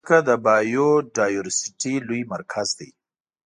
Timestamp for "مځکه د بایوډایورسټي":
0.03-1.95